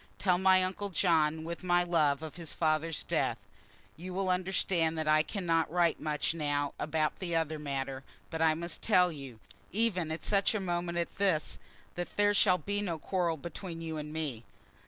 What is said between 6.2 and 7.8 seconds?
now about that other